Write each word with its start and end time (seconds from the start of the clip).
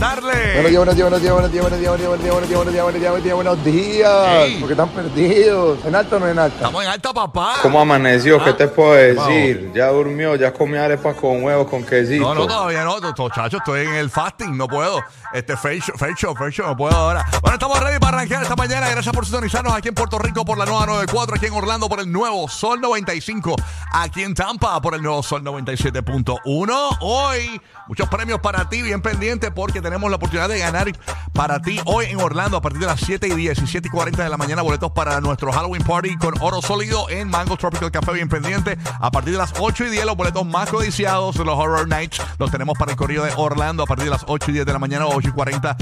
Darle. 0.00 0.54
Buenos 0.54 0.70
días, 0.70 0.78
buenos 0.78 0.96
días, 0.96 1.10
buenos 1.10 1.20
días, 1.20 1.34
buenos 1.34 1.52
días, 1.52 1.62
buenos 1.62 1.78
días, 1.78 2.00
buenos 2.00 2.22
días, 2.22 2.32
buenos 2.32 2.48
días, 2.48 2.56
buenos 2.56 2.72
días, 2.72 2.82
buenos 2.82 3.00
días, 3.00 3.10
buenos 3.12 3.22
días, 3.22 3.34
buenos 3.34 3.64
días. 3.64 4.56
Porque 4.58 4.72
están 4.72 4.88
perdidos. 4.88 5.84
¿En 5.84 5.94
alta 5.94 6.16
o 6.16 6.18
no 6.20 6.28
en 6.28 6.38
alta? 6.38 6.56
Estamos 6.56 6.84
en 6.84 6.90
alta, 6.90 7.12
papá. 7.12 7.56
¿Cómo 7.60 7.78
amaneció? 7.78 8.42
¿Qué 8.42 8.54
te 8.54 8.66
puedo 8.68 8.94
decir? 8.94 9.70
Ya 9.74 9.88
durmió, 9.88 10.36
ya 10.36 10.54
comió 10.54 10.82
arepas 10.82 11.14
con 11.16 11.44
huevos, 11.44 11.68
con 11.68 11.84
quesito. 11.84 12.22
No, 12.22 12.34
no, 12.34 12.46
todavía 12.46 12.82
no, 12.82 12.96
muchachos, 12.98 13.60
estoy 13.60 13.86
en 13.86 13.94
el 13.96 14.08
fasting, 14.08 14.56
no 14.56 14.66
puedo. 14.66 15.02
Este, 15.34 15.54
show, 15.54 16.34
face 16.34 16.52
show, 16.52 16.66
no 16.66 16.76
puedo 16.76 16.96
ahora. 16.96 17.26
Bueno, 17.42 17.54
estamos 17.56 17.78
ready 17.78 17.98
para 17.98 18.16
arrancar 18.16 18.42
esta 18.42 18.56
mañana. 18.56 18.88
Gracias 18.88 19.14
por 19.14 19.26
sintonizarnos 19.26 19.74
aquí 19.74 19.88
en 19.88 19.94
Puerto 19.94 20.18
Rico 20.18 20.46
por 20.46 20.56
la 20.56 20.64
nueva 20.64 20.86
94, 20.86 21.36
aquí 21.36 21.46
en 21.46 21.52
Orlando 21.52 21.88
por 21.90 22.00
el 22.00 22.10
nuevo 22.10 22.48
Sol 22.48 22.80
95, 22.80 23.54
aquí 23.92 24.22
en 24.22 24.34
Tampa 24.34 24.80
por 24.80 24.94
el 24.94 25.02
nuevo 25.02 25.22
Sol 25.22 25.44
97.1. 25.44 26.98
Hoy, 27.02 27.60
muchos 27.86 28.08
premios 28.08 28.40
para 28.40 28.68
ti, 28.68 28.80
bien 28.80 29.02
pendiente, 29.02 29.50
porque 29.50 29.82
tenemos 29.90 30.08
la 30.08 30.18
oportunidad 30.18 30.48
de 30.48 30.60
ganar 30.60 30.86
para 31.32 31.60
ti 31.60 31.80
hoy 31.84 32.06
en 32.06 32.20
Orlando 32.20 32.56
a 32.56 32.60
partir 32.60 32.80
de 32.80 32.86
las 32.86 33.00
7 33.00 33.26
y 33.26 33.34
10 33.34 33.62
y 33.62 33.66
7 33.66 33.88
y 33.88 33.90
40 33.90 34.22
de 34.22 34.30
la 34.30 34.36
mañana, 34.36 34.62
boletos 34.62 34.92
para 34.92 35.20
nuestro 35.20 35.50
Halloween 35.50 35.82
Party 35.82 36.16
con 36.16 36.34
oro 36.40 36.62
sólido 36.62 37.10
en 37.10 37.28
Mango 37.28 37.56
Tropical 37.56 37.90
Café, 37.90 38.12
bien 38.12 38.28
pendiente. 38.28 38.78
A 39.00 39.10
partir 39.10 39.32
de 39.32 39.38
las 39.38 39.52
8 39.58 39.86
y 39.86 39.90
10, 39.90 40.04
los 40.06 40.16
boletos 40.16 40.46
más 40.46 40.70
codiciados 40.70 41.36
de 41.36 41.44
los 41.44 41.58
Horror 41.58 41.88
Nights 41.88 42.22
los 42.38 42.52
tenemos 42.52 42.78
para 42.78 42.92
el 42.92 42.96
corrido 42.96 43.24
de 43.24 43.32
Orlando 43.36 43.82
a 43.82 43.86
partir 43.86 44.04
de 44.04 44.12
las 44.12 44.24
8 44.28 44.52
y 44.52 44.54
10 44.54 44.66
de 44.66 44.72
la 44.72 44.78
mañana, 44.78 45.06
8 45.08 45.28
y 45.28 45.32
40. 45.32 45.76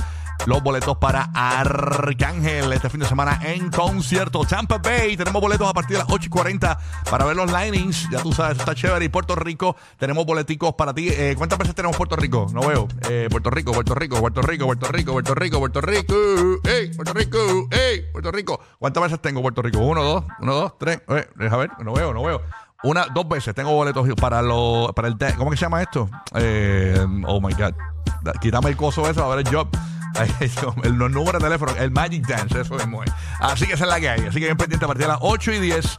Los 0.47 0.63
boletos 0.63 0.97
para 0.99 1.31
Arcángel 1.35 2.73
este 2.73 2.89
fin 2.89 3.01
de 3.01 3.07
semana 3.07 3.41
en 3.45 3.71
concierto. 3.71 4.45
Tampa 4.45 4.79
Bay, 4.79 5.17
tenemos 5.17 5.43
boletos 5.43 5.69
a 5.69 5.75
partir 5.75 5.97
de 5.97 6.05
las 6.05 6.11
8 6.11 6.27
y 6.27 6.29
40 6.29 6.79
para 7.11 7.25
ver 7.25 7.37
los 7.37 7.53
linings. 7.53 8.09
Ya 8.11 8.23
tú 8.23 8.33
sabes, 8.33 8.59
está 8.59 8.75
chévere. 8.75 9.05
Y 9.05 9.09
Puerto 9.09 9.35
Rico, 9.35 9.77
tenemos 9.99 10.25
boleticos 10.25 10.75
para 10.75 10.95
ti. 10.95 11.09
Eh, 11.11 11.35
¿Cuántas 11.37 11.59
veces 11.59 11.75
tenemos 11.75 11.97
Puerto 11.97 12.17
Rico? 12.17 12.47
No 12.53 12.61
veo. 12.61 12.89
Eh, 13.11 13.29
Puerto 13.31 13.51
Rico, 13.51 13.73
Puerto 13.73 13.95
Rico, 13.95 14.19
Puerto 14.21 14.43
Rico, 14.43 14.67
Puerto 14.67 14.89
Rico, 14.91 15.13
Puerto 15.13 15.35
Rico, 15.35 15.59
Puerto 15.59 15.81
Rico. 15.81 16.15
¡Ey! 16.65 16.95
Puerto 16.95 17.13
Rico, 17.13 17.69
¡ey! 17.71 18.11
Puerto 18.13 18.33
Rico. 18.33 18.61
¿Cuántas 18.79 19.03
veces 19.03 19.21
tengo 19.21 19.43
Puerto 19.43 19.61
Rico? 19.61 19.81
Uno, 19.81 20.03
dos, 20.03 20.25
uno, 20.41 20.55
dos, 20.55 20.79
tres. 20.79 21.03
Eh, 21.09 21.29
deja 21.37 21.57
ver, 21.57 21.71
no 21.85 21.93
veo, 21.93 22.15
no 22.15 22.23
veo. 22.23 22.41
Una, 22.85 23.07
dos 23.07 23.29
veces 23.29 23.55
tengo 23.55 23.73
boletos 23.73 24.07
para 24.21 24.41
los, 24.41 24.93
para 24.93 25.09
el, 25.09 25.17
¿cómo 25.37 25.51
que 25.51 25.57
se 25.57 25.63
llama 25.63 25.83
esto? 25.83 26.09
Eh, 26.35 27.05
oh 27.27 27.41
my 27.41 27.53
God. 27.53 27.75
Quítame 28.41 28.71
el 28.71 28.77
coso 28.77 29.09
eso, 29.11 29.25
a 29.25 29.35
ver 29.35 29.47
el 29.47 29.55
job. 29.55 29.69
Los 30.83 31.11
números 31.11 31.41
de 31.43 31.49
teléfono, 31.49 31.73
el 31.79 31.91
Magic 31.91 32.27
Dance, 32.27 32.61
eso 32.61 32.75
mismo 32.75 33.03
es. 33.03 33.13
Así 33.41 33.67
que 33.67 33.75
esa 33.75 33.85
es 33.85 33.91
la 33.91 34.01
que 34.01 34.09
hay. 34.09 34.21
Así 34.21 34.41
que 34.41 34.47
bien 34.47 34.57
pendiente 34.57 34.85
a 34.85 34.89
partir 34.89 35.07
de 35.07 35.13
las 35.13 35.19
8 35.21 35.53
y 35.53 35.61
10 35.61 35.97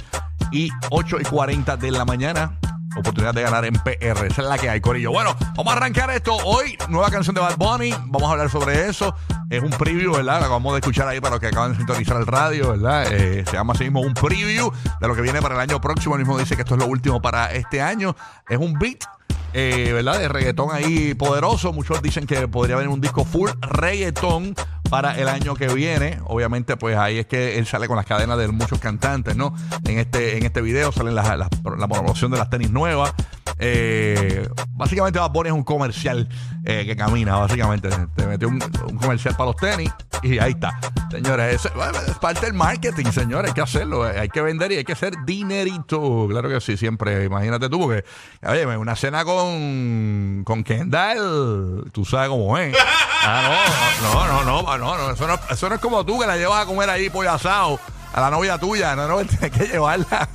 y 0.51 0.69
8 0.89 1.17
y 1.21 1.23
40 1.23 1.77
de 1.77 1.91
la 1.91 2.05
mañana. 2.05 2.57
Oportunidad 2.97 3.33
de 3.33 3.43
ganar 3.43 3.65
en 3.65 3.73
PR. 3.75 4.25
Esa 4.25 4.41
es 4.41 4.47
la 4.47 4.57
que 4.57 4.69
hay, 4.69 4.81
Corillo. 4.81 5.11
Bueno, 5.11 5.35
vamos 5.55 5.73
a 5.73 5.77
arrancar 5.77 6.09
esto. 6.09 6.35
Hoy, 6.43 6.75
nueva 6.89 7.11
canción 7.11 7.35
de 7.35 7.41
Bad 7.41 7.57
Bunny. 7.57 7.91
Vamos 8.07 8.23
a 8.23 8.31
hablar 8.31 8.49
sobre 8.49 8.89
eso. 8.89 9.15
Es 9.49 9.61
un 9.61 9.69
preview, 9.69 10.11
¿verdad? 10.11 10.39
La 10.39 10.45
acabamos 10.45 10.73
de 10.73 10.79
escuchar 10.79 11.07
ahí 11.07 11.21
para 11.21 11.35
los 11.35 11.39
que 11.39 11.47
acaban 11.47 11.71
de 11.71 11.77
sintonizar 11.77 12.17
el 12.17 12.25
radio, 12.25 12.71
¿verdad? 12.71 13.11
Eh, 13.11 13.45
se 13.45 13.53
llama 13.53 13.73
así 13.73 13.83
mismo 13.85 14.01
un 14.01 14.13
preview 14.13 14.71
de 14.99 15.07
lo 15.07 15.15
que 15.15 15.21
viene 15.21 15.41
para 15.41 15.55
el 15.55 15.61
año 15.61 15.79
próximo. 15.79 16.15
El 16.15 16.21
mismo 16.21 16.37
dice 16.37 16.55
que 16.55 16.63
esto 16.63 16.75
es 16.75 16.79
lo 16.79 16.87
último 16.87 17.21
para 17.21 17.51
este 17.53 17.81
año. 17.81 18.15
Es 18.49 18.57
un 18.57 18.73
beat 18.73 19.03
eh, 19.53 19.91
¿verdad? 19.93 20.19
De 20.19 20.27
reggaetón 20.27 20.69
ahí 20.71 21.13
poderoso. 21.13 21.73
Muchos 21.73 22.01
dicen 22.01 22.25
que 22.27 22.47
podría 22.47 22.75
haber 22.75 22.87
un 22.87 23.01
disco 23.01 23.23
full 23.25 23.49
reggaetón 23.61 24.55
para 24.89 25.17
el 25.19 25.27
año 25.29 25.55
que 25.55 25.67
viene. 25.67 26.19
Obviamente, 26.25 26.77
pues 26.77 26.97
ahí 26.97 27.19
es 27.19 27.25
que 27.27 27.57
él 27.59 27.65
sale 27.65 27.87
con 27.87 27.95
las 27.95 28.05
cadenas 28.05 28.37
de 28.37 28.47
muchos 28.47 28.79
cantantes, 28.79 29.35
¿no? 29.35 29.53
En 29.85 29.99
este, 29.99 30.37
en 30.37 30.45
este 30.45 30.61
video 30.61 30.91
salen 30.91 31.15
las- 31.15 31.27
la 31.37 31.87
promoción 31.87 32.31
de 32.31 32.37
las 32.37 32.49
tenis 32.49 32.71
nuevas. 32.71 33.13
Eh, 33.61 34.47
básicamente 34.71 35.19
Bad 35.19 35.31
Bunny 35.31 35.49
es 35.49 35.53
un 35.53 35.63
comercial 35.63 36.27
eh, 36.63 36.83
que 36.85 36.95
camina, 36.95 37.35
básicamente. 37.35 37.89
Te 38.15 38.25
metió 38.25 38.47
un, 38.47 38.59
comercial 38.99 39.35
para 39.35 39.47
los 39.51 39.55
tenis 39.57 39.91
y 40.23 40.39
ahí 40.39 40.51
está. 40.51 40.79
Señores, 41.11 41.67
bueno, 41.75 41.97
es 42.07 42.17
parte 42.19 42.45
del 42.45 42.53
marketing, 42.53 43.11
señores. 43.11 43.49
Hay 43.49 43.55
que 43.55 43.61
hacerlo. 43.61 44.09
eh, 44.09 44.19
Hay 44.19 44.29
que 44.29 44.41
vender 44.41 44.71
y 44.71 44.77
hay 44.77 44.83
que 44.85 44.93
hacer 44.93 45.13
dinerito. 45.25 46.27
Claro 46.29 46.49
que 46.49 46.61
sí, 46.61 46.77
siempre. 46.77 47.25
Imagínate 47.25 47.69
tú, 47.69 47.79
porque, 47.79 48.05
oye, 48.47 48.65
una 48.65 48.95
cena 48.95 49.25
con, 49.25 50.43
con 50.45 50.63
Kendall, 50.63 51.89
tú 51.91 52.05
sabes 52.05 52.29
cómo 52.29 52.57
es. 52.57 52.75
Ah, 53.21 53.65
no, 54.01 54.13
no, 54.13 54.43
no, 54.43 54.63
no, 54.63 54.77
no, 54.77 54.97
no, 54.97 55.11
eso 55.11 55.27
no, 55.27 55.37
eso 55.49 55.67
no 55.67 55.75
es 55.75 55.81
como 55.81 56.05
tú 56.05 56.19
que 56.19 56.25
la 56.25 56.37
llevas 56.37 56.63
a 56.63 56.65
comer 56.65 56.89
ahí 56.89 57.09
pollo 57.09 57.31
asado. 57.31 57.79
A 58.11 58.21
la 58.21 58.29
novia 58.31 58.57
tuya, 58.57 58.95
no, 58.95 59.07
no, 59.07 59.19
él 59.21 59.27
tiene 59.27 59.51
que 59.51 59.65
llevarla. 59.67 60.27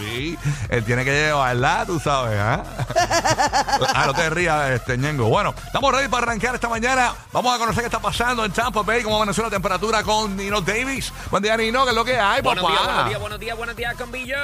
sí, 0.00 0.38
él 0.68 0.84
tiene 0.84 1.04
que 1.04 1.12
llevarla, 1.12 1.84
tú 1.86 2.00
sabes, 2.00 2.38
¿ah? 2.40 2.62
Ah, 3.94 4.04
no 4.06 4.14
te 4.14 4.30
rías, 4.30 4.70
este 4.70 4.96
ñengo. 4.96 5.28
Bueno, 5.28 5.54
estamos 5.66 5.92
ready 5.92 6.08
para 6.08 6.24
arrancar 6.24 6.54
esta 6.54 6.68
mañana. 6.68 7.12
Vamos 7.32 7.54
a 7.54 7.58
conocer 7.58 7.82
qué 7.82 7.86
está 7.86 8.00
pasando 8.00 8.44
en 8.44 8.52
Tampa 8.52 8.82
Bay, 8.82 9.02
cómo 9.02 9.16
amaneció 9.16 9.42
la 9.44 9.50
temperatura 9.50 10.02
con 10.02 10.36
Nino 10.36 10.60
Davis. 10.60 11.12
Buen 11.30 11.42
día, 11.42 11.56
Nino, 11.56 11.84
¿qué 11.84 11.90
es 11.90 11.96
lo 11.96 12.04
que 12.04 12.18
hay, 12.18 12.40
Buenos 12.42 12.66
días, 12.66 12.78
buenos 12.78 12.96
papá? 12.96 13.08
días, 13.08 13.20
buenos 13.20 13.40
días, 13.40 13.56
buenos 13.56 13.76
días, 13.76 13.94
Cambillo. 13.96 14.36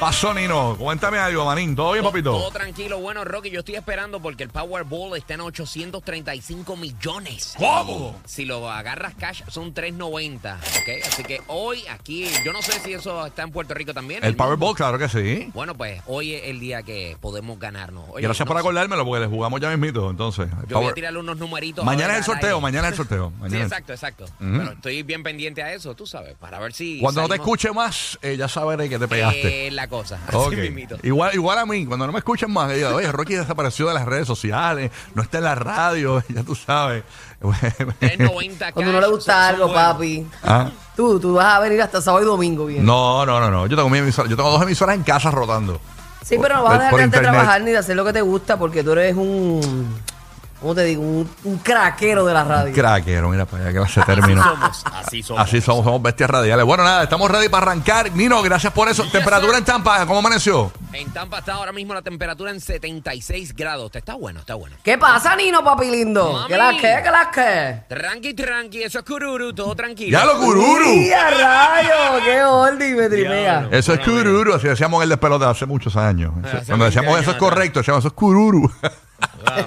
Pasó, 0.00 0.32
Nino. 0.32 0.76
Cuéntame 0.78 1.18
algo, 1.18 1.44
manín. 1.44 1.76
¿Todo 1.76 1.92
bien, 1.92 2.02
papito? 2.02 2.32
Todo 2.32 2.50
tranquilo, 2.50 2.98
bueno, 3.00 3.22
Rocky, 3.22 3.50
yo 3.50 3.58
estoy 3.58 3.74
esperando 3.74 4.18
porque 4.18 4.44
el 4.44 4.48
Powerball 4.48 5.14
está 5.18 5.34
en 5.34 5.42
835 5.42 6.74
millones. 6.74 7.54
¿Cómo? 7.58 8.18
Si 8.24 8.46
lo 8.46 8.70
agarras 8.70 9.14
cash, 9.16 9.42
son 9.48 9.74
390, 9.74 10.54
¿ok? 10.56 11.06
Así 11.06 11.22
que 11.22 11.42
hoy 11.48 11.86
aquí, 11.90 12.26
yo 12.46 12.54
no 12.54 12.62
sé 12.62 12.80
si 12.80 12.94
eso 12.94 13.26
está 13.26 13.42
en 13.42 13.50
Puerto 13.50 13.74
Rico 13.74 13.92
también. 13.92 14.24
El 14.24 14.30
mismo. 14.30 14.42
Powerball, 14.42 14.74
claro 14.74 14.98
que 14.98 15.10
sí. 15.10 15.50
Bueno, 15.52 15.74
pues 15.74 16.00
hoy 16.06 16.32
es 16.32 16.44
el 16.44 16.60
día 16.60 16.82
que 16.82 17.18
podemos 17.20 17.58
ganarnos. 17.58 18.04
Oye, 18.08 18.22
Gracias 18.22 18.46
no 18.46 18.48
por 18.48 18.56
sé, 18.56 18.60
acordármelo 18.60 19.04
porque 19.04 19.20
le 19.20 19.26
jugamos 19.26 19.60
ya 19.60 19.68
mismito, 19.68 20.08
entonces. 20.08 20.48
el 20.62 20.68
Yo 20.68 20.80
voy 20.80 20.88
a 20.88 20.94
tirarle 20.94 21.18
unos 21.18 21.36
numeritos. 21.36 21.84
Mañana 21.84 22.14
es 22.14 22.20
el 22.20 22.24
sorteo, 22.24 22.58
mañana 22.62 22.88
es 22.88 22.92
el 22.92 22.96
sorteo. 22.96 23.32
Sí, 23.34 23.40
Mañana 23.42 23.64
exacto, 23.64 23.92
exacto. 23.92 24.24
Pero 24.38 24.72
estoy 24.72 25.02
bien 25.02 25.22
pendiente 25.22 25.62
a 25.62 25.74
eso, 25.74 25.94
tú 25.94 26.06
sabes, 26.06 26.36
para 26.36 26.58
ver 26.58 26.72
si. 26.72 27.00
Cuando 27.00 27.20
no 27.20 27.28
te 27.28 27.34
escuche 27.34 27.70
más, 27.72 28.18
eh, 28.22 28.38
ya 28.38 28.48
sabré 28.48 28.88
que 28.88 28.98
te 28.98 29.06
pegaste. 29.06 29.70
La 29.72 29.89
cosa. 29.90 30.18
Así 30.26 30.36
Ok. 30.36 30.54
mismito. 30.56 30.96
Igual, 31.02 31.34
igual 31.34 31.58
a 31.58 31.66
mí, 31.66 31.84
cuando 31.84 32.06
no 32.06 32.12
me 32.12 32.20
escuchen 32.20 32.50
más, 32.50 32.72
diga, 32.72 32.94
oye, 32.94 33.10
Rocky 33.12 33.34
desapareció 33.34 33.88
de 33.88 33.94
las 33.94 34.06
redes 34.06 34.26
sociales, 34.26 34.90
no 35.14 35.22
está 35.22 35.38
en 35.38 35.44
la 35.44 35.54
radio, 35.56 36.22
ya 36.28 36.42
tú 36.42 36.54
sabes. 36.54 37.02
390 37.98 38.72
Cuando 38.72 38.92
no 38.92 39.00
le 39.00 39.08
gusta 39.08 39.48
algo, 39.48 39.72
papi. 39.72 40.26
Ah, 40.42 40.70
Tú, 40.96 41.18
tú 41.18 41.34
vas 41.34 41.56
a 41.56 41.60
venir 41.60 41.80
hasta 41.80 42.00
sábado 42.02 42.22
y 42.24 42.26
domingo 42.26 42.66
bien. 42.66 42.84
No, 42.84 43.24
no, 43.24 43.40
no, 43.40 43.50
no. 43.50 43.66
Yo 43.66 43.76
tengo 43.76 43.88
mi 43.88 43.98
emisora, 43.98 44.28
yo 44.28 44.36
tengo 44.36 44.50
dos 44.50 44.62
emisoras 44.62 44.94
en 44.96 45.02
casa 45.02 45.30
rotando. 45.30 45.80
Sí, 46.22 46.36
pero 46.40 46.56
no 46.56 46.64
vas 46.64 46.78
a 46.78 46.84
dejar 46.84 47.10
de 47.10 47.18
trabajar 47.18 47.60
ni 47.62 47.70
de 47.70 47.78
hacer 47.78 47.96
lo 47.96 48.04
que 48.04 48.12
te 48.12 48.20
gusta 48.20 48.58
porque 48.58 48.84
tú 48.84 48.92
eres 48.92 49.16
un. 49.16 49.88
¿Cómo 50.60 50.74
te 50.74 50.84
digo? 50.84 51.02
Un, 51.02 51.30
un 51.44 51.58
craquero 51.58 52.26
de 52.26 52.34
la 52.34 52.44
radio. 52.44 52.74
Craquero, 52.74 53.30
mira 53.30 53.46
para 53.46 53.68
allá 53.68 53.82
que 53.82 53.88
se 53.88 54.02
terminó. 54.02 54.42
Somos, 54.42 54.84
así 54.92 55.22
somos. 55.22 55.42
Así 55.42 55.60
somos, 55.62 55.84
somos 55.84 56.02
bestias 56.02 56.28
radiales. 56.28 56.66
Bueno, 56.66 56.84
nada, 56.84 57.04
estamos 57.04 57.30
ready 57.30 57.48
para 57.48 57.66
arrancar. 57.66 58.12
Nino, 58.12 58.42
gracias 58.42 58.70
por 58.72 58.88
eso. 58.88 59.04
Temperatura 59.10 59.56
en 59.56 59.64
Tampa, 59.64 60.04
¿cómo 60.06 60.18
amaneció? 60.18 60.70
En 60.92 61.10
Tampa 61.12 61.38
está 61.38 61.54
ahora 61.54 61.72
mismo 61.72 61.94
la 61.94 62.02
temperatura 62.02 62.50
en 62.50 62.60
76 62.60 63.54
grados. 63.56 63.90
Está 63.94 64.14
bueno, 64.14 64.40
está 64.40 64.54
bueno. 64.54 64.76
¿Qué 64.82 64.98
pasa, 64.98 65.34
Nino, 65.34 65.64
papi 65.64 65.90
lindo? 65.90 66.32
Mami. 66.32 66.48
¿Qué 66.48 66.56
las 66.58 66.74
que? 66.74 67.00
¿Qué 67.02 67.10
las 67.10 67.26
que? 67.28 67.94
Tranqui, 67.94 68.34
tranqui, 68.34 68.82
eso 68.82 68.98
es 68.98 69.04
cururu, 69.04 69.54
todo 69.54 69.74
tranquilo. 69.74 70.18
Ya 70.18 70.26
lo 70.26 70.38
cururu. 70.38 70.92
¡Y 70.92 71.10
a 71.10 71.30
rayo! 71.30 72.24
¡Qué 72.24 72.42
oldie 72.42 72.94
me. 73.08 73.78
Eso 73.78 73.94
es 73.94 74.00
cururu, 74.00 74.54
así 74.54 74.68
decíamos 74.68 74.98
en 74.98 75.04
el 75.04 75.08
despelote 75.08 75.46
hace 75.46 75.64
muchos 75.64 75.96
años. 75.96 76.32
hace 76.44 76.66
Cuando 76.66 76.84
20 76.84 76.84
decíamos 76.84 77.08
años 77.14 77.22
eso 77.22 77.30
es 77.30 77.36
correcto, 77.38 77.80
decíamos 77.80 78.00
eso 78.02 78.08
es 78.08 78.14
cururu. 78.14 78.70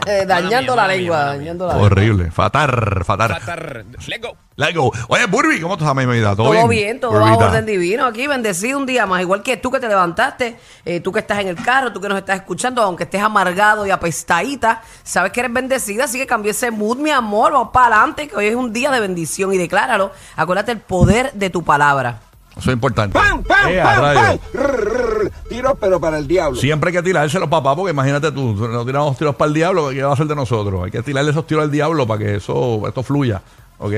Eh, 0.05 0.25
dañando 0.25 0.75
la 0.75 0.87
lengua, 0.87 1.23
dañando 1.25 1.67
la 1.67 1.73
lengua. 1.73 1.87
Horrible, 1.87 2.31
fatar, 2.31 3.03
fatar. 3.05 3.39
Fatar. 3.39 3.85
Let's 4.07 4.21
go. 4.21 4.35
Let's 4.55 4.75
go. 4.75 4.91
Oye, 5.07 5.25
Burby, 5.25 5.59
¿cómo 5.59 5.73
estás, 5.73 5.95
mi 5.95 6.05
vida? 6.05 6.35
¿Todo, 6.35 6.51
Todo 6.53 6.67
bien, 6.67 6.99
todo 6.99 7.11
bajo 7.11 7.25
Burbita? 7.25 7.45
orden 7.49 7.65
divino 7.65 8.05
aquí, 8.05 8.27
bendecido 8.27 8.77
un 8.77 8.85
día 8.85 9.05
más, 9.05 9.21
igual 9.21 9.41
que 9.41 9.57
tú 9.57 9.71
que 9.71 9.79
te 9.79 9.87
levantaste, 9.87 10.57
eh, 10.85 10.99
tú 10.99 11.11
que 11.11 11.19
estás 11.19 11.39
en 11.39 11.47
el 11.47 11.55
carro, 11.55 11.91
tú 11.91 11.99
que 11.99 12.07
nos 12.09 12.17
estás 12.17 12.35
escuchando, 12.35 12.81
aunque 12.83 13.05
estés 13.05 13.21
amargado 13.21 13.87
y 13.87 13.91
apestadita, 13.91 14.81
sabes 15.03 15.31
que 15.31 15.39
eres 15.39 15.53
bendecida, 15.53 16.03
así 16.03 16.19
que 16.19 16.27
cambia 16.27 16.51
ese 16.51 16.69
mood, 16.69 16.97
mi 16.97 17.09
amor, 17.09 17.53
vamos 17.53 17.69
para 17.73 17.95
adelante, 17.95 18.27
que 18.27 18.35
hoy 18.35 18.45
es 18.45 18.55
un 18.55 18.71
día 18.71 18.91
de 18.91 18.99
bendición 18.99 19.51
y 19.53 19.57
decláralo, 19.57 20.11
acuérdate 20.35 20.71
el 20.71 20.79
poder 20.79 21.31
de 21.33 21.49
tu 21.49 21.63
palabra. 21.63 22.19
Eso 22.57 22.69
es 22.69 22.73
importante. 22.75 23.17
¡Pam, 23.17 23.43
pam, 23.43 23.69
Eh, 23.69 23.81
pam, 23.83 24.13
pam! 24.13 24.37
Rrr, 24.53 24.83
rrr, 24.83 25.31
Tiro, 25.49 25.75
pero 25.75 25.99
para 25.99 26.17
el 26.19 26.27
diablo. 26.27 26.59
Siempre 26.59 26.89
hay 26.89 26.95
que 26.97 27.03
tirárselos, 27.03 27.49
papá, 27.49 27.75
porque 27.75 27.91
imagínate 27.91 28.31
tú, 28.31 28.53
no 28.55 28.85
tiramos 28.85 29.17
tiros 29.17 29.35
para 29.35 29.47
el 29.47 29.53
diablo, 29.53 29.89
¿qué 29.89 30.03
va 30.03 30.11
a 30.11 30.13
hacer 30.13 30.27
de 30.27 30.35
nosotros? 30.35 30.83
Hay 30.85 30.91
que 30.91 31.01
tirarle 31.01 31.31
esos 31.31 31.47
tiros 31.47 31.63
al 31.63 31.71
diablo 31.71 32.05
para 32.05 32.19
que 32.19 32.35
eso, 32.35 32.81
esto 32.87 33.01
fluya. 33.03 33.41
¿Ok? 33.79 33.93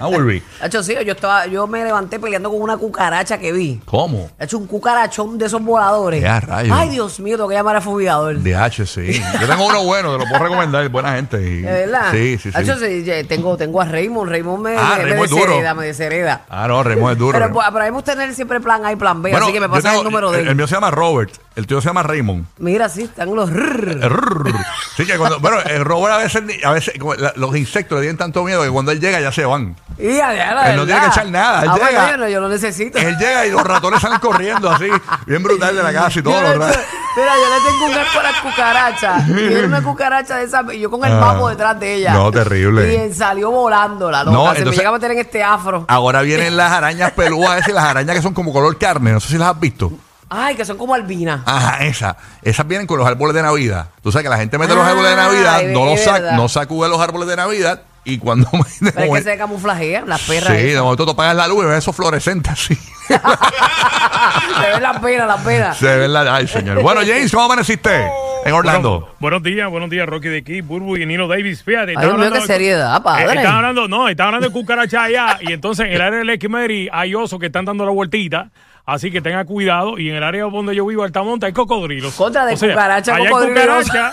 Ah, 0.00 0.06
Burby. 0.08 0.42
Hacho, 0.60 0.82
sí, 0.82 0.94
yo 1.06 1.12
estaba, 1.12 1.46
yo 1.46 1.66
me 1.66 1.84
levanté 1.84 2.18
peleando 2.18 2.50
con 2.50 2.60
una 2.60 2.76
cucaracha 2.76 3.38
que 3.38 3.52
vi. 3.52 3.80
¿Cómo? 3.84 4.30
He 4.38 4.44
hecho 4.44 4.58
un 4.58 4.66
cucarachón 4.66 5.38
de 5.38 5.46
esos 5.46 5.62
voladores. 5.62 6.20
Ya, 6.22 6.40
rayos. 6.40 6.76
Ay, 6.76 6.88
Dios 6.88 7.20
mío, 7.20 7.36
tengo 7.36 7.48
que 7.48 7.54
llamar 7.54 7.76
a 7.76 7.80
fumigador. 7.80 8.42
DH, 8.42 8.86
sí. 8.86 9.22
Yo 9.40 9.46
tengo 9.46 9.66
uno 9.66 9.84
bueno, 9.84 10.12
te 10.18 10.24
lo 10.24 10.30
puedo 10.30 10.42
recomendar, 10.44 10.88
buena 10.88 11.14
gente. 11.14 11.40
y- 11.40 11.60
¿De 11.60 11.70
verdad? 11.86 12.10
Sí, 12.10 12.38
sí, 12.38 12.50
sí. 12.50 12.58
Hacho, 12.58 12.76
sí, 12.78 13.04
ya, 13.04 13.22
tengo, 13.24 13.56
tengo 13.56 13.80
a 13.80 13.84
Raymond. 13.84 14.30
Raymond 14.30 14.62
me, 14.64 14.76
Ah, 14.76 14.94
me, 14.96 15.04
me 15.04 15.10
Raymond 15.10 15.24
es 15.24 15.30
duro. 15.30 15.42
deshereda, 15.46 15.74
me 15.74 15.86
deshereda. 15.86 16.40
Ah, 16.48 16.66
no, 16.66 16.82
Remo 16.82 17.10
es 17.10 17.18
duro. 17.18 17.38
Pero, 17.38 17.52
pues, 17.52 17.66
pero 17.72 17.84
que 17.84 18.02
tener 18.02 18.34
siempre 18.34 18.60
plan 18.60 18.84
A 18.84 18.92
y 18.92 18.96
plan 18.96 19.22
B, 19.22 19.30
Bueno, 19.30 19.46
así 19.46 19.52
que 19.52 19.60
me 19.60 19.68
pasa 19.68 19.90
tengo- 19.90 19.98
el 20.02 20.04
número 20.04 20.30
de 20.32 20.40
el, 20.40 20.48
él. 20.48 20.54
mío 20.56 20.66
se 20.66 20.74
llama 20.74 20.90
Robert. 20.90 21.30
El 21.58 21.66
tío 21.66 21.80
se 21.80 21.88
llama 21.88 22.04
Raymond. 22.04 22.44
Mira, 22.58 22.88
sí, 22.88 23.02
están 23.02 23.34
los... 23.34 23.50
rrr. 23.50 23.98
Rrrr. 24.08 24.54
Sí, 24.96 25.04
que 25.04 25.18
cuando, 25.18 25.40
bueno, 25.40 25.58
el 25.66 25.84
Robert 25.84 26.14
a 26.14 26.18
veces, 26.18 26.40
a 26.64 26.70
veces 26.70 26.94
como 27.00 27.14
la- 27.16 27.32
los 27.34 27.56
insectos 27.56 27.96
le 27.98 28.02
tienen 28.02 28.16
tanto 28.16 28.44
miedo 28.44 28.62
que 28.62 28.70
cuando 28.70 28.92
él 28.92 29.00
llega 29.00 29.20
ya 29.20 29.32
se 29.32 29.44
van. 29.44 29.74
Y 29.98 30.20
a 30.20 30.28
ver, 30.28 30.54
la 30.54 30.70
Él 30.70 30.76
no 30.76 30.84
tiene 30.84 31.00
verdad. 31.00 31.02
que 31.14 31.20
echar 31.20 31.26
nada, 31.32 31.62
él 31.64 31.68
Ah, 31.68 31.72
bueno, 31.72 31.88
llega. 31.88 32.10
yo 32.12 32.16
no, 32.16 32.28
yo 32.28 32.40
lo 32.42 32.48
necesito. 32.48 32.96
Él 32.98 33.16
llega 33.18 33.44
y 33.44 33.50
los 33.50 33.64
ratones 33.64 34.00
salen 34.00 34.20
corriendo 34.20 34.70
así, 34.70 34.86
bien 35.26 35.42
brutal 35.42 35.74
de 35.74 35.82
la 35.82 35.92
casa 35.92 36.20
y 36.20 36.22
todo. 36.22 36.34
Yo 36.34 36.40
le- 36.42 36.58
ra- 36.58 36.80
Mira, 37.16 37.32
yo 37.34 37.56
le 37.56 37.70
tengo 37.72 37.86
un 37.86 37.92
asco 38.06 38.20
a 38.20 38.22
las 38.22 38.40
cucarachas. 38.40 39.28
Y 39.50 39.52
era 39.54 39.66
una 39.66 39.82
cucaracha 39.82 40.36
de 40.36 40.44
esa. 40.44 40.62
Y 40.72 40.78
yo 40.78 40.88
con 40.90 41.04
el 41.04 41.12
Ah. 41.12 41.20
mapo 41.20 41.48
detrás 41.48 41.80
de 41.80 41.94
ella. 41.94 42.12
No, 42.12 42.30
terrible. 42.30 42.92
Y 42.92 42.96
él 42.98 43.14
salió 43.16 43.50
volando 43.50 44.08
la 44.12 44.22
loca. 44.22 44.36
No, 44.36 44.44
Se 44.52 44.58
entonces- 44.58 44.70
me 44.70 44.76
llega 44.76 44.88
a 44.90 44.92
meter 44.92 45.10
en 45.10 45.18
este 45.18 45.42
afro. 45.42 45.84
Ahora 45.88 46.20
vienen 46.22 46.56
las 46.56 46.70
arañas 46.70 47.10
pelúas 47.10 47.56
esas 47.56 47.70
y 47.70 47.72
las 47.72 47.82
arañas 47.84 48.14
que 48.14 48.22
son 48.22 48.32
como 48.32 48.52
color 48.52 48.78
carne. 48.78 49.10
No 49.10 49.18
sé 49.18 49.30
si 49.30 49.38
las 49.38 49.48
has 49.48 49.58
visto. 49.58 49.90
Ay, 50.30 50.54
que 50.56 50.64
son 50.64 50.76
como 50.76 50.94
albinas. 50.94 51.40
Ajá, 51.46 51.84
esas. 51.86 52.16
Esas 52.42 52.66
vienen 52.68 52.86
con 52.86 52.98
los 52.98 53.06
árboles 53.06 53.34
de 53.34 53.42
Navidad. 53.42 53.88
Tú 54.02 54.12
sabes 54.12 54.24
que 54.24 54.30
la 54.30 54.36
gente 54.38 54.58
mete 54.58 54.74
los 54.74 54.84
Ah, 54.84 54.90
árboles 54.90 55.10
de 55.10 55.16
Navidad, 55.16 55.62
es 55.62 55.72
no 55.72 55.84
los 55.86 56.00
sac- 56.00 56.12
verdad. 56.14 56.32
no 56.32 56.48
sacude 56.48 56.88
los 56.88 57.00
árboles 57.00 57.28
de 57.28 57.36
Navidad 57.36 57.82
y 58.04 58.18
cuando 58.18 58.48
de 58.80 58.92
Pero 58.92 59.16
es 59.16 59.24
que 59.24 59.30
se 59.32 59.38
camuflajean 59.38 60.08
las 60.08 60.20
perras. 60.22 60.48
Sí, 60.56 60.62
de 60.62 60.70
esas. 60.72 60.82
momento 60.82 61.04
tú 61.06 61.12
apagas 61.12 61.34
la 61.36 61.48
luz 61.48 61.64
y 61.64 61.68
ves 61.68 61.78
esos 61.78 61.96
fluorescentes 61.96 62.52
así. 62.52 62.74
se 63.08 64.70
ven 64.72 64.82
las 64.82 64.98
penas, 65.00 65.26
las 65.26 65.40
penas. 65.42 65.76
Se 65.78 65.96
ven 65.96 66.12
la... 66.12 66.34
Ay, 66.34 66.46
señor. 66.46 66.82
Bueno, 66.82 67.00
James, 67.06 67.30
¿cómo 67.32 67.44
amaneciste 67.44 68.06
en 68.44 68.52
Orlando? 68.52 69.00
Bueno, 69.00 69.14
buenos 69.20 69.42
días, 69.42 69.70
buenos 69.70 69.90
días, 69.90 70.06
Rocky 70.08 70.28
de 70.28 70.38
aquí, 70.38 70.60
Burbu 70.60 70.96
y 70.96 71.06
Nino 71.06 71.26
Davis. 71.28 71.62
Fíjate, 71.62 71.94
Ay, 71.96 72.04
Dios 72.06 72.18
mío, 72.18 72.32
qué 72.32 72.40
de- 72.40 72.46
seriedad, 72.46 73.02
padre. 73.02 73.24
Eh, 73.24 73.36
están 73.36 73.54
hablando, 73.56 73.88
no, 73.88 74.08
están 74.08 74.26
hablando 74.26 74.48
de 74.48 74.52
cucaracha 74.52 75.04
allá. 75.04 75.38
y 75.40 75.52
entonces 75.52 75.86
en 75.86 75.92
el 75.92 76.00
área 76.00 76.18
del 76.18 76.30
Esquimeri 76.30 76.88
hay 76.92 77.14
osos 77.14 77.38
que 77.38 77.46
están 77.46 77.64
dando 77.64 77.84
la 77.84 77.92
vueltita. 77.92 78.48
Así 78.88 79.10
que 79.10 79.20
tenga 79.20 79.44
cuidado. 79.44 79.98
Y 79.98 80.08
en 80.08 80.16
el 80.16 80.22
área 80.22 80.44
donde 80.44 80.74
yo 80.74 80.86
vivo, 80.86 81.02
Altamonte, 81.02 81.44
hay 81.44 81.52
cocodrilos. 81.52 82.14
Contra 82.14 82.46
de 82.46 82.54
cucaracha, 82.54 83.16
allá 83.16 83.24
hay 83.24 83.30
cocodrilo 83.30 83.60
y 83.60 83.84
cucaracha. 83.84 84.12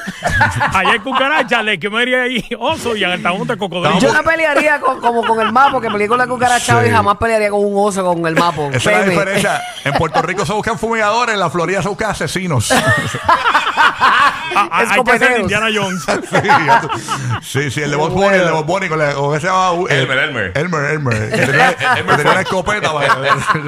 allá 0.77 0.92
hay 0.92 1.00
cucaracha, 1.00 1.60
el 1.62 1.69
Esquimeri 1.69 2.13
hay 2.13 2.45
oso 2.60 2.94
y 2.94 3.06
en 3.06 3.12
Altamonte 3.12 3.56
cocodrilo. 3.56 4.00
Yo 4.00 4.12
no 4.12 4.22
pelearía 4.22 4.81
con, 4.81 5.00
como 5.00 5.24
con 5.24 5.39
el 5.39 5.54
mapo, 5.54 5.80
que 5.80 5.89
peleé 5.89 6.10
con 6.10 6.18
la 6.18 6.27
cucaracha 6.27 6.81
Sí. 6.81 6.89
y 6.89 6.92
jamás 6.92 7.16
pelearía 7.16 7.51
con 7.51 7.63
un 7.63 7.74
oso 7.77 8.04
con 8.04 8.27
el 8.27 8.36
mapo. 8.36 8.69
Esa 8.74 8.92
es 8.92 8.98
la 8.98 9.04
diferencia. 9.06 9.62
En 9.86 9.94
Puerto 9.94 10.22
Rico 10.22 10.45
se 10.45 10.51
buscan 10.51 10.77
fumigadores, 10.77 11.36
en 11.36 11.39
la 11.39 11.50
Florida 11.50 11.81
se 11.81 11.88
buscan 11.88 12.12
asesinos. 12.12 12.69
Ah, 12.72 14.33
ah, 14.56 14.83
hay 14.89 15.04
que 15.04 15.19
ser. 15.19 15.39
Indiana 15.39 15.68
Jones. 15.74 16.06
Sí, 17.42 17.62
sí, 17.62 17.72
sí, 17.72 17.81
el 17.81 17.92
de 17.92 17.95
Bob 17.95 18.12
Bunny, 18.12 18.38
el 18.38 18.45
de 18.45 18.51
Bob 18.51 18.66
Bunny, 18.66 18.89
con 18.89 19.00
la, 19.00 19.13
¿cómo 19.13 19.31
que 19.31 19.39
se 19.39 19.48
llama? 19.48 19.72
Uh, 19.74 19.88
Elmer, 19.88 20.18
Elmer. 20.18 20.51
Elmer, 20.56 20.92
Elmer. 20.92 21.30
Tenía, 21.30 21.75
que 21.75 22.04
tenía 22.04 22.31
una 22.31 22.42
escopeta, 22.42 22.92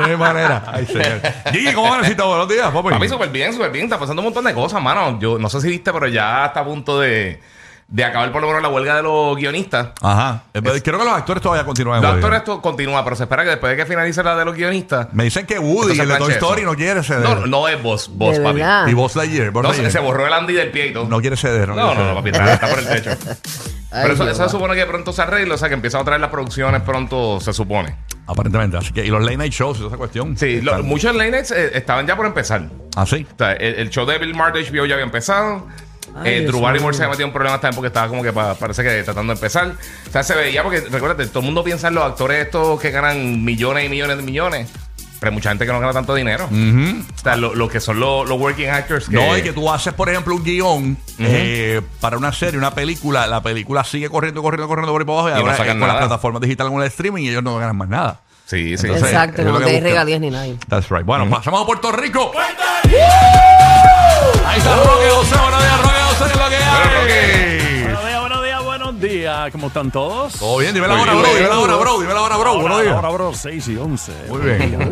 de 0.07 0.17
manera. 0.17 0.63
Ay, 0.67 0.85
señor. 1.03 1.21
Gigi, 1.53 1.73
¿cómo 1.73 1.95
necesitas? 1.97 2.25
Buenos 2.25 2.47
días, 2.49 2.71
papi. 2.71 2.99
Mí 2.99 3.07
súper 3.09 3.29
bien, 3.29 3.53
súper 3.53 3.71
bien. 3.71 3.85
Está 3.85 3.97
pasando 3.99 4.21
un 4.21 4.25
montón 4.27 4.43
de 4.45 4.53
cosas, 4.53 4.81
mano. 4.81 5.19
Yo 5.19 5.37
no 5.39 5.49
sé 5.49 5.61
si 5.61 5.69
viste, 5.69 5.91
pero 5.93 6.07
ya 6.07 6.45
está 6.47 6.61
a 6.61 6.65
punto 6.65 6.99
de, 6.99 7.39
de 7.87 8.03
acabar 8.03 8.31
por 8.31 8.41
lo 8.41 8.47
menos 8.47 8.61
la 8.61 8.69
huelga 8.69 8.95
de 8.95 9.03
los 9.03 9.35
guionistas. 9.37 9.89
Ajá. 10.01 10.43
Eh, 10.53 10.61
Creo 10.61 10.97
que 10.99 11.05
los 11.05 11.13
actores 11.13 11.41
todavía 11.41 11.63
continúan. 11.65 12.01
Los 12.01 12.05
actores 12.15 12.23
huelga. 12.23 12.37
esto 12.39 12.61
continúa, 12.61 13.03
pero 13.03 13.15
se 13.15 13.23
espera 13.23 13.43
que 13.43 13.49
después 13.51 13.71
de 13.71 13.77
que 13.77 13.85
finalice 13.85 14.21
la 14.23 14.35
de 14.35 14.45
los 14.45 14.55
guionistas. 14.55 15.07
Me 15.13 15.23
dicen 15.25 15.45
que 15.45 15.57
Woody, 15.59 15.99
el 15.99 16.07
de 16.07 16.17
Toy 16.17 16.33
Story, 16.33 16.61
eso. 16.61 16.71
no 16.71 16.75
quiere 16.77 17.03
ceder. 17.03 17.23
No, 17.23 17.45
no 17.45 17.67
es 17.67 17.81
vos, 17.81 18.09
vos, 18.13 18.37
De 18.37 18.43
papi. 18.43 18.91
Y 18.91 18.93
Buzz 18.93 19.15
Lightyear. 19.15 19.51
Buzz 19.51 19.63
No, 19.63 19.69
se, 19.73 19.81
Lightyear. 19.81 19.91
se 19.91 19.99
borró 19.99 20.27
el 20.27 20.33
Andy 20.33 20.53
del 20.53 20.71
pie 20.71 20.87
y 20.87 20.93
todo. 20.93 21.05
No 21.07 21.19
quiere 21.21 21.37
ceder. 21.37 21.69
No, 21.69 21.75
No, 21.75 21.95
no, 21.95 22.05
no, 22.09 22.15
papi, 22.15 22.29
está, 22.29 22.53
está 22.53 22.67
por 22.67 22.79
el 22.79 22.87
techo. 22.87 23.11
Ay, 23.91 23.99
Pero 24.03 24.13
eso, 24.15 24.29
eso 24.29 24.43
se 24.43 24.49
supone 24.49 24.75
que 24.75 24.85
pronto 24.85 25.13
se 25.13 25.21
arregla, 25.21 25.55
o 25.55 25.57
sea 25.57 25.69
que 25.69 25.75
empiezan 25.75 26.01
a 26.01 26.03
traer 26.05 26.19
las 26.21 26.29
producciones 26.29 26.81
pronto, 26.81 27.39
se 27.39 27.53
supone. 27.53 27.95
Aparentemente. 28.27 28.75
Así 28.77 28.91
que, 28.91 29.05
y 29.05 29.09
los 29.09 29.21
late 29.23 29.37
night 29.37 29.53
shows, 29.53 29.79
esa 29.79 29.95
cuestión. 29.95 30.37
Sí, 30.37 30.59
lo- 30.61 30.83
muchos 30.83 31.15
late 31.15 31.31
nights 31.31 31.51
eh, 31.51 31.71
estaban 31.73 32.05
ya 32.05 32.17
por 32.17 32.25
empezar. 32.25 32.67
Ah, 32.97 33.05
sí. 33.05 33.25
O 33.33 33.37
sea, 33.37 33.53
el, 33.53 33.75
el 33.75 33.89
show 33.89 34.05
de 34.05 34.17
Bill 34.17 34.35
Maher 34.35 34.53
de 34.53 34.63
HBO 34.69 34.85
ya 34.85 34.95
había 34.95 35.05
empezado. 35.05 35.65
Ay, 36.15 36.33
eh, 36.35 36.45
Drew 36.47 36.59
Barrymore 36.59 36.95
se 36.95 37.03
había 37.03 37.11
metido 37.11 37.27
en 37.27 37.33
problemas 37.33 37.61
también 37.61 37.75
porque 37.75 37.87
estaba 37.87 38.07
como 38.07 38.23
que 38.23 38.33
pa- 38.33 38.55
parece 38.55 38.83
que 38.83 39.03
tratando 39.03 39.33
de 39.33 39.37
empezar. 39.37 39.73
O 40.07 40.11
sea, 40.11 40.23
se 40.23 40.35
veía 40.35 40.63
porque, 40.63 40.81
recuérdate, 40.81 41.27
todo 41.27 41.39
el 41.39 41.45
mundo 41.45 41.63
piensa 41.63 41.87
en 41.89 41.95
los 41.95 42.03
actores 42.03 42.45
estos 42.45 42.81
que 42.81 42.91
ganan 42.91 43.45
millones 43.45 43.85
y 43.85 43.89
millones 43.89 44.17
de 44.17 44.23
millones. 44.23 44.69
Pero 45.19 45.29
hay 45.31 45.35
mucha 45.35 45.49
gente 45.49 45.65
que 45.65 45.71
no 45.71 45.79
gana 45.79 45.93
tanto 45.93 46.13
dinero. 46.13 46.45
O 46.45 47.21
sea, 47.21 47.35
lo, 47.35 47.55
lo 47.55 47.67
que 47.69 47.79
son 47.79 47.99
los, 47.99 48.27
los 48.29 48.39
working 48.39 48.69
actors 48.69 49.09
que... 49.09 49.15
No, 49.15 49.35
y 49.37 49.41
que 49.41 49.51
tú 49.51 49.71
haces, 49.71 49.93
por 49.93 50.09
ejemplo, 50.09 50.35
un 50.35 50.43
guion 50.43 50.97
eh, 51.19 51.81
para 51.99 52.17
una 52.17 52.31
serie, 52.31 52.57
una 52.57 52.73
película, 52.75 53.25
la 53.27 53.41
película 53.41 53.83
sigue 53.83 54.09
corriendo, 54.09 54.41
corriendo, 54.41 54.67
corriendo 54.67 54.91
por 54.91 55.01
ahí 55.01 55.05
para 55.05 55.19
abajo 55.19 55.29
y, 55.29 55.31
Y 55.31 55.35
no 55.35 55.41
ahora 55.41 55.57
sacan 55.57 55.79
con 55.79 55.87
las 55.87 55.97
plataformas 55.97 56.41
digitales 56.41 56.71
con 56.71 56.81
el 56.81 56.87
streaming 56.87 57.23
y 57.23 57.29
ellos 57.29 57.43
no 57.43 57.57
ganan 57.57 57.75
más 57.77 57.89
nada. 57.89 58.21
Sí, 58.45 58.77
sí. 58.77 58.85
Entonces, 58.87 59.09
Exacto, 59.11 59.41
lo 59.43 59.59
no 59.59 59.65
te 59.65 59.79
regalías 59.81 60.21
ni 60.21 60.29
nadie. 60.29 60.57
That's 60.69 60.89
right. 60.89 61.05
Bueno, 61.05 61.29
pasamos 61.29 61.63
a 61.63 61.65
Puerto 61.65 61.91
Rico. 61.91 62.31
Ahí 64.45 64.57
está 64.57 64.75
Roque 64.75 65.09
José. 65.09 65.35
Buenos 65.35 65.61
días, 65.61 65.81
Roque 65.81 65.99
José. 66.09 66.23
¿qué 66.25 66.31
es 66.31 66.37
lo 66.37 66.49
que 66.49 66.55
hay? 66.55 67.66
Días. 69.09 69.51
¿Cómo 69.51 69.67
están 69.67 69.91
todos? 69.91 70.33
Todo 70.33 70.57
bien, 70.57 70.73
dime 70.73 70.87
la 70.87 71.01
hora, 71.01 71.13
bro. 71.13 71.33
Dime 71.33 71.47
la 71.47 71.59
hora, 71.59 71.75
bro. 71.75 71.99
Dime 71.99 72.13
la 72.13 72.21
hora, 72.21 72.37
bro. 72.37 72.59
Buenos 72.59 72.81
días. 72.81 72.95
Ahora, 72.95 73.09
bro, 73.09 73.33
6 73.33 73.67
y 73.67 73.77
11. 73.77 74.11
Muy 74.29 74.41
bien. 74.41 74.91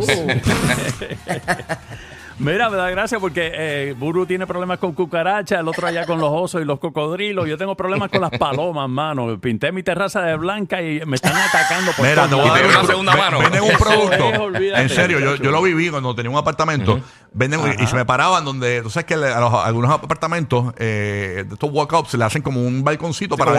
Mira, 2.38 2.68
me 2.68 2.76
da 2.76 2.90
gracia 2.90 3.18
porque 3.18 3.50
eh, 3.54 3.94
Buru 3.98 4.26
tiene 4.26 4.46
problemas 4.46 4.78
con 4.78 4.92
cucarachas, 4.92 5.58
el 5.58 5.66
otro 5.68 5.86
allá 5.86 6.04
con 6.04 6.18
los 6.20 6.28
osos 6.30 6.60
y 6.60 6.66
los 6.66 6.78
cocodrilos. 6.78 7.48
Yo 7.48 7.56
tengo 7.56 7.74
problemas 7.74 8.10
con 8.10 8.20
las 8.20 8.30
palomas, 8.32 8.90
mano. 8.90 9.40
Pinté 9.40 9.72
mi 9.72 9.82
terraza 9.82 10.20
de 10.20 10.36
blanca 10.36 10.82
y 10.82 11.00
me 11.06 11.16
están 11.16 11.34
atacando 11.34 11.92
por 11.92 12.06
Mira, 12.06 12.24
te 12.24 12.28
todos 12.30 12.42
voy 12.50 12.58
a 12.58 12.60
Y 12.60 12.62
dar 12.62 12.66
te 12.68 12.68
lados. 12.68 12.82
una 12.84 12.88
segunda 12.92 13.16
mano. 13.16 13.38
Venden 13.38 13.62
un 13.62 13.76
producto. 13.78 14.54
es, 14.58 14.78
en 14.80 14.88
serio, 14.90 15.36
yo, 15.36 15.50
lo 15.50 15.62
viví 15.62 15.88
cuando 15.88 16.14
tenía 16.14 16.30
un 16.30 16.36
apartamento. 16.36 17.00
Venden 17.32 17.60
y 17.80 17.86
se 17.86 17.94
me 17.96 18.04
paraban 18.04 18.44
donde, 18.44 18.82
tú 18.82 18.90
sabes 18.90 19.04
que 19.06 19.16
le- 19.16 19.32
a 19.32 19.40
los- 19.40 19.52
algunos 19.54 19.90
apartamentos, 19.90 20.72
eh, 20.78 21.44
de 21.46 21.54
estos 21.54 21.70
walk-ups, 21.70 22.10
se 22.10 22.18
le 22.18 22.24
hacen 22.24 22.40
como 22.42 22.60
un 22.62 22.82
balconcito 22.84 23.34
Sí, 23.34 23.38
para, 23.38 23.52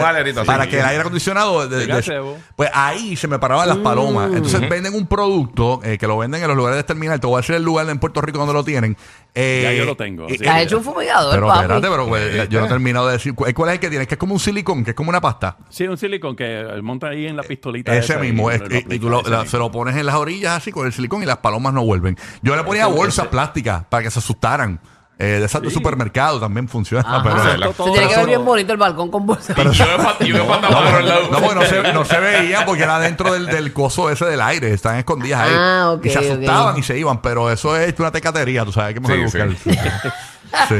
para 0.44 0.64
sí. 0.64 0.70
que 0.70 0.78
el 0.80 0.84
aire 0.84 1.00
acondicionado. 1.00 1.66
de- 1.68 1.86
de- 1.86 2.34
pues 2.56 2.70
ahí 2.72 3.16
se 3.16 3.26
me 3.28 3.38
paraban 3.40 3.68
las 3.68 3.78
palomas. 3.78 4.30
Entonces 4.32 4.68
venden 4.68 4.94
un 4.94 5.06
producto 5.08 5.80
eh, 5.82 5.98
que 5.98 6.06
lo 6.06 6.16
venden 6.18 6.42
en 6.42 6.48
los 6.48 6.56
lugares 6.56 6.76
de 6.76 6.84
terminal. 6.84 7.18
Te 7.20 7.26
voy 7.26 7.36
a 7.38 7.40
decir 7.40 7.54
el 7.56 7.62
lugar 7.64 7.88
en 7.90 7.98
Puerto 7.98 8.20
Rico 8.20 8.38
donde 8.38 8.52
lo 8.54 8.64
tienen. 8.68 8.96
Eh, 9.34 9.60
Ya 9.62 9.72
yo 9.72 9.84
lo 9.84 9.96
tengo, 9.96 10.24
y- 10.28 10.32
así 10.34 10.38
Te 10.38 10.48
has 10.48 10.62
hecho 10.62 10.78
un 10.78 10.84
fumigador, 10.84 11.32
pero 11.34 11.46
papi. 11.46 11.60
espérate, 11.60 11.88
pero 11.88 12.08
pues, 12.08 12.48
yo 12.48 12.60
no 12.60 12.66
he 12.66 12.68
terminado 12.68 13.06
de 13.06 13.12
decir. 13.12 13.34
¿Cuál 13.34 13.54
cuál 13.54 13.68
es 13.70 13.74
el 13.74 13.80
que 13.80 13.88
tienes? 13.88 14.08
Que 14.08 14.14
es 14.14 14.18
como 14.18 14.34
un 14.34 14.40
silicón, 14.40 14.82
que 14.84 14.90
es 14.90 14.96
como 14.96 15.10
una 15.10 15.20
pasta. 15.20 15.56
Sí, 15.68 15.86
un 15.86 15.96
silicón 15.96 16.34
que 16.34 16.64
monta 16.82 17.08
ahí 17.08 17.26
en 17.26 17.36
la 17.36 17.42
pistolita. 17.44 17.92
Ese 17.96 18.14
esa 18.14 18.20
mismo, 18.22 18.50
y 18.50 18.54
es- 18.54 18.60
lo 18.60 18.94
y, 18.94 18.98
tú 18.98 19.08
lo- 19.08 19.20
ese 19.20 19.30
la- 19.30 19.36
mismo. 19.38 19.50
se 19.50 19.58
lo 19.58 19.70
pones 19.70 19.96
en 19.96 20.06
las 20.06 20.14
orillas 20.16 20.56
así 20.56 20.72
con 20.72 20.86
el 20.86 20.92
silicón 20.92 21.22
y 21.22 21.26
las 21.26 21.38
palomas 21.38 21.72
no 21.72 21.84
vuelven. 21.84 22.16
Yo 22.42 22.56
le 22.56 22.64
ponía 22.64 22.86
bolsas 22.88 23.28
plásticas 23.28 23.84
para 23.88 24.02
que 24.04 24.10
se 24.10 24.18
asustaran. 24.18 24.80
Eh, 25.20 25.24
de 25.40 25.44
esas 25.46 25.60
de 25.62 25.68
Sí. 25.68 25.74
supermercado 25.74 26.38
también 26.38 26.68
funciona. 26.68 27.02
Ajá. 27.04 27.22
Pero, 27.24 27.72
todo- 27.72 27.88
Se 27.88 27.92
tiene 27.94 28.08
que 28.08 28.16
ver 28.16 28.26
bien 28.26 28.44
bonito 28.44 28.72
el 28.72 28.78
balcón 28.78 29.10
con 29.10 29.26
bolsa. 29.26 29.52
Y 30.20 30.28
yo 30.28 30.34
me 30.34 30.44
faltaba 30.44 30.90
por 30.90 31.00
el 31.00 31.08
lado. 31.08 31.22
no, 31.32 31.38
porque 31.40 31.54
no 31.56 31.62
se, 31.64 31.92
no 31.92 32.04
se 32.04 32.20
veía 32.20 32.64
porque 32.64 32.84
era 32.84 33.00
dentro 33.00 33.32
del, 33.32 33.46
del 33.46 33.72
coso 33.72 34.10
ese 34.10 34.26
del 34.26 34.40
aire. 34.40 34.72
Están 34.72 34.96
escondidas 34.96 35.40
ahí. 35.40 35.52
Ah, 35.54 35.90
ok, 35.96 36.06
y 36.06 36.10
se 36.10 36.18
asustaban 36.20 36.72
ok. 36.74 36.78
y 36.78 36.82
se 36.84 36.98
iban. 36.98 37.20
Pero 37.20 37.50
eso 37.50 37.76
es 37.76 37.94
una 37.98 38.12
tecatería, 38.12 38.64
tú 38.64 38.70
sabes. 38.72 38.94
Que 38.94 39.00
mejor 39.00 39.16
Sí, 39.16 39.22
buscar. 39.24 39.56
Sí. 40.68 40.74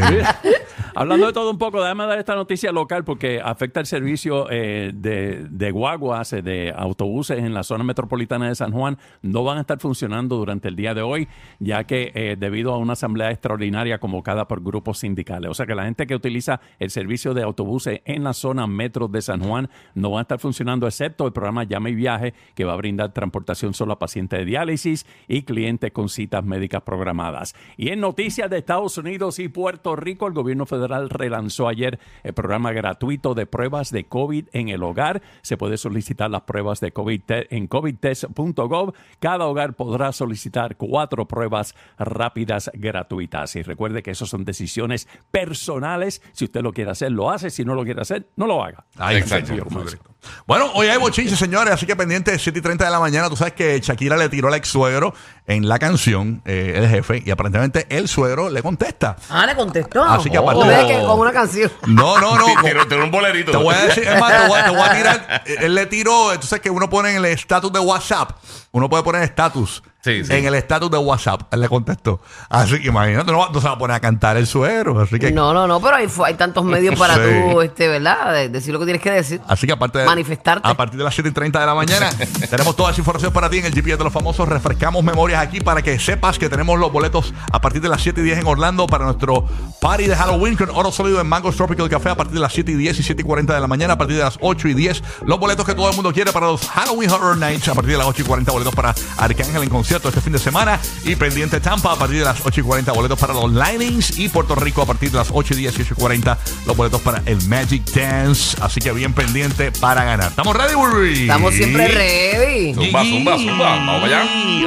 Hablando 0.94 1.26
de 1.26 1.32
todo 1.32 1.50
un 1.50 1.58
poco, 1.58 1.82
déjame 1.82 2.06
dar 2.06 2.18
esta 2.18 2.34
noticia 2.34 2.72
local 2.72 3.04
porque 3.04 3.40
afecta 3.42 3.80
el 3.80 3.86
servicio 3.86 4.50
eh, 4.50 4.92
de, 4.94 5.46
de 5.48 5.70
guaguas, 5.70 6.32
eh, 6.32 6.42
de 6.42 6.72
autobuses 6.76 7.38
en 7.38 7.54
la 7.54 7.62
zona 7.62 7.84
metropolitana 7.84 8.48
de 8.48 8.54
San 8.54 8.72
Juan. 8.72 8.98
No 9.22 9.44
van 9.44 9.58
a 9.58 9.60
estar 9.62 9.78
funcionando 9.78 10.36
durante 10.36 10.68
el 10.68 10.76
día 10.76 10.94
de 10.94 11.02
hoy, 11.02 11.28
ya 11.58 11.84
que 11.84 12.12
eh, 12.14 12.36
debido 12.38 12.72
a 12.72 12.78
una 12.78 12.94
asamblea 12.94 13.30
extraordinaria 13.30 13.98
convocada 13.98 14.48
por 14.48 14.62
grupos 14.62 14.98
sindicales. 14.98 15.50
O 15.50 15.54
sea 15.54 15.66
que 15.66 15.74
la 15.74 15.84
gente 15.84 16.06
que 16.06 16.14
utiliza 16.14 16.60
el 16.78 16.90
servicio 16.90 17.34
de 17.34 17.42
autobuses 17.42 18.00
en 18.04 18.24
la 18.24 18.32
zona 18.32 18.66
metro 18.66 19.08
de 19.08 19.22
San 19.22 19.40
Juan 19.40 19.68
no 19.94 20.10
va 20.10 20.20
a 20.20 20.22
estar 20.22 20.38
funcionando, 20.38 20.86
excepto 20.86 21.26
el 21.26 21.32
programa 21.32 21.64
Llama 21.64 21.90
y 21.90 21.94
Viaje, 21.94 22.34
que 22.54 22.64
va 22.64 22.74
a 22.74 22.76
brindar 22.76 23.12
transportación 23.12 23.74
solo 23.74 23.92
a 23.92 23.98
pacientes 23.98 24.38
de 24.38 24.44
diálisis 24.44 25.06
y 25.26 25.42
clientes 25.42 25.92
con 25.92 26.08
citas 26.08 26.44
médicas 26.44 26.82
programadas. 26.82 27.54
Y 27.76 27.88
en 27.88 28.00
noticias 28.00 28.50
de 28.50 28.58
Estados 28.58 28.98
Unidos 28.98 29.38
y 29.38 29.48
Puerto 29.48 29.96
Rico, 29.96 30.26
el 30.26 30.32
gobierno 30.32 30.66
federal 30.66 30.87
relanzó 31.08 31.68
ayer 31.68 31.98
el 32.22 32.32
programa 32.34 32.72
gratuito 32.72 33.34
de 33.34 33.46
pruebas 33.46 33.90
de 33.90 34.04
COVID 34.04 34.48
en 34.52 34.68
el 34.68 34.82
hogar. 34.82 35.22
Se 35.42 35.56
puede 35.56 35.76
solicitar 35.76 36.30
las 36.30 36.42
pruebas 36.42 36.80
de 36.80 36.92
COVID 36.92 37.22
en 37.28 37.66
covidtest.gov. 37.66 38.94
Cada 39.20 39.46
hogar 39.46 39.74
podrá 39.74 40.12
solicitar 40.12 40.76
cuatro 40.76 41.26
pruebas 41.26 41.74
rápidas 41.98 42.70
gratuitas. 42.74 43.56
Y 43.56 43.62
recuerde 43.62 44.02
que 44.02 44.12
eso 44.12 44.26
son 44.26 44.44
decisiones 44.44 45.08
personales. 45.30 46.22
Si 46.32 46.44
usted 46.44 46.62
lo 46.62 46.72
quiere 46.72 46.90
hacer, 46.90 47.12
lo 47.12 47.30
hace. 47.30 47.50
Si 47.50 47.64
no 47.64 47.74
lo 47.74 47.84
quiere 47.84 48.00
hacer, 48.00 48.26
no 48.36 48.46
lo 48.46 48.62
haga. 48.62 48.84
Eso. 49.10 49.98
Bueno, 50.46 50.70
hoy 50.74 50.88
hay 50.88 50.98
bochinche, 50.98 51.36
señores, 51.36 51.72
así 51.72 51.86
que 51.86 51.94
pendiente 51.94 52.32
de 52.32 52.38
7 52.38 52.58
y 52.58 52.62
30 52.62 52.84
de 52.84 52.90
la 52.90 53.00
mañana. 53.00 53.28
Tú 53.28 53.36
sabes 53.36 53.52
que 53.52 53.78
Shakira 53.80 54.16
le 54.16 54.28
tiró 54.28 54.48
al 54.48 54.54
ex 54.54 54.68
suegro 54.68 55.14
en 55.46 55.68
la 55.68 55.78
canción, 55.78 56.42
eh, 56.44 56.74
el 56.76 56.88
jefe, 56.88 57.22
y 57.24 57.30
aparentemente 57.30 57.86
el 57.88 58.08
suegro 58.08 58.50
le 58.50 58.62
contesta. 58.62 59.16
Ah, 59.30 59.46
le 59.46 59.54
contestó. 59.54 60.02
Así 60.02 60.30
que 60.30 60.36
aparte 60.36 60.67
que 60.86 61.02
con 61.06 61.18
una 61.18 61.32
canción. 61.32 61.72
No, 61.86 62.18
no, 62.20 62.36
no. 62.38 62.46
Tiene- 62.62 62.84
tiene 62.86 63.04
un 63.04 63.10
bolerito. 63.10 63.50
Te 63.52 63.56
voy 63.56 63.74
a 63.74 63.82
decir, 63.86 64.04
es 64.06 64.20
más, 64.20 64.32
te 64.42 64.48
voy, 64.48 64.58
a- 64.60 64.64
te 64.64 64.70
voy 64.70 64.80
a 64.80 64.92
tirar. 64.96 65.42
Él 65.60 65.74
le 65.74 65.86
tiró, 65.86 66.30
sabes 66.42 66.60
que 66.62 66.70
uno 66.70 66.88
pone 66.90 67.10
en 67.10 67.16
el 67.16 67.24
estatus 67.26 67.72
de 67.72 67.78
WhatsApp, 67.80 68.32
uno 68.72 68.88
puede 68.88 69.02
poner 69.02 69.22
estatus. 69.22 69.82
Sí, 70.00 70.24
sí. 70.24 70.32
en 70.32 70.44
el 70.46 70.54
estatus 70.54 70.90
de 70.90 70.96
WhatsApp. 70.98 71.42
Él 71.52 71.60
le 71.60 71.68
contestó. 71.68 72.20
Así 72.48 72.80
que 72.80 72.88
imagínate, 72.88 73.32
no, 73.32 73.48
no 73.50 73.60
se 73.60 73.66
va 73.66 73.74
a 73.74 73.78
poner 73.78 73.96
a 73.96 74.00
cantar 74.00 74.36
el 74.36 74.46
suero. 74.46 74.98
Así 75.00 75.18
que, 75.18 75.32
No, 75.32 75.52
no, 75.52 75.66
no, 75.66 75.80
pero 75.80 75.96
hay, 75.96 76.06
fu- 76.06 76.24
hay 76.24 76.34
tantos 76.34 76.64
medios 76.64 76.96
para 76.96 77.14
Sí. 77.16 77.20
tú, 77.52 77.60
este, 77.62 77.88
¿verdad? 77.88 78.32
De- 78.32 78.48
decir 78.48 78.72
lo 78.72 78.78
que 78.78 78.84
tienes 78.86 79.02
que 79.02 79.10
decir. 79.10 79.40
Así 79.48 79.66
que 79.66 79.72
aparte 79.72 79.98
de 79.98 80.06
Manifestarte. 80.06 80.66
a 80.68 80.74
partir 80.76 80.98
de 80.98 81.04
las 81.04 81.14
7 81.14 81.30
y 81.30 81.32
30 81.32 81.58
de 81.60 81.66
la 81.66 81.74
mañana, 81.74 82.10
tenemos 82.50 82.76
toda 82.76 82.92
esa 82.92 83.00
información 83.00 83.32
para 83.32 83.50
ti 83.50 83.58
en 83.58 83.66
el 83.66 83.74
GPS 83.74 83.96
de 83.98 84.04
los 84.04 84.12
famosos. 84.12 84.48
Refrescamos 84.48 85.02
memorias 85.02 85.42
aquí 85.42 85.60
para 85.60 85.82
que 85.82 85.98
sepas 85.98 86.38
que 86.38 86.48
tenemos 86.48 86.78
los 86.78 86.92
boletos 86.92 87.34
a 87.52 87.60
partir 87.60 87.82
de 87.82 87.88
las 87.88 88.00
7 88.00 88.20
y 88.20 88.24
10 88.24 88.38
en 88.38 88.46
Orlando 88.46 88.86
para 88.86 89.04
nuestro 89.04 89.46
party 89.80 90.06
de 90.06 90.14
Halloween 90.14 90.56
con 90.56 90.70
oro 90.70 90.92
sólido 90.92 91.20
en 91.20 91.26
Mango 91.26 91.50
Tropical 91.52 91.88
Café 91.88 92.10
a 92.10 92.14
partir 92.14 92.34
de 92.34 92.40
las 92.40 92.52
7 92.52 92.70
y 92.70 92.74
10 92.76 93.00
y 93.00 93.02
7 93.02 93.22
y 93.22 93.24
40 93.24 93.52
de 93.52 93.60
la 93.60 93.66
mañana. 93.66 93.94
A 93.94 93.98
partir 93.98 94.16
de 94.16 94.22
las 94.22 94.38
8 94.40 94.68
y 94.68 94.74
10, 94.74 95.02
los 95.26 95.40
boletos 95.40 95.66
que 95.66 95.74
todo 95.74 95.90
el 95.90 95.96
mundo 95.96 96.12
quiere 96.12 96.32
para 96.32 96.46
los 96.46 96.68
Halloween 96.68 97.10
Horror 97.10 97.36
Nights. 97.36 97.66
A 97.68 97.74
partir 97.74 97.92
de 97.92 97.98
las 97.98 98.06
8 98.06 98.22
y 98.22 98.24
40, 98.24 98.52
boletos 98.52 98.74
para 98.76 98.94
Arcángel 99.16 99.62
en 99.64 99.68
concierto 99.68 99.87
este 99.96 100.20
fin 100.20 100.32
de 100.32 100.38
semana. 100.38 100.78
Y 101.04 101.16
pendiente 101.16 101.60
Tampa 101.60 101.92
a 101.92 101.96
partir 101.96 102.18
de 102.18 102.24
las 102.24 102.44
8 102.44 102.60
y 102.60 102.64
40, 102.64 102.92
boletos 102.92 103.18
para 103.18 103.32
los 103.34 103.50
Linings. 103.52 104.18
Y 104.18 104.28
Puerto 104.28 104.54
Rico 104.54 104.82
a 104.82 104.86
partir 104.86 105.10
de 105.10 105.18
las 105.18 105.28
8 105.32 105.54
y 105.54 105.56
10 105.58 105.78
y 105.78 105.82
8 105.82 105.94
y 105.96 106.00
40, 106.00 106.38
los 106.66 106.76
boletos 106.76 107.00
para 107.02 107.22
el 107.26 107.40
Magic 107.48 107.84
Dance. 107.92 108.56
Así 108.60 108.80
que 108.80 108.92
bien 108.92 109.12
pendiente 109.14 109.72
para 109.72 110.04
ganar. 110.04 110.28
¿Estamos 110.30 110.54
ready, 110.56 110.74
Burry? 110.74 111.22
Estamos 111.22 111.54
siempre 111.54 111.88
ready. 111.88 112.74
Zumba, 112.74 113.04
zumba, 113.04 113.38
zumba. 113.38 113.68
Vamos 113.76 114.04
allá. 114.04 114.22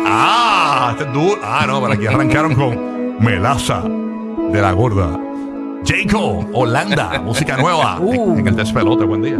Ah, 0.06 0.90
este 0.94 1.04
es 1.06 1.14
duro. 1.14 1.40
Ah, 1.44 1.66
no, 1.68 1.82
pero 1.82 1.94
aquí 1.94 2.08
arrancaron 2.08 2.56
con 2.56 3.18
Melaza 3.24 3.84
de 4.52 4.62
la 4.62 4.72
Gorda. 4.72 5.18
Jaco, 5.86 6.48
Holanda, 6.54 7.20
música 7.24 7.58
nueva 7.58 8.00
Uh. 8.00 8.34
en, 8.34 8.40
en 8.40 8.48
el 8.50 8.56
despelote. 8.56 9.04
Buen 9.06 9.22
día. 9.24 9.38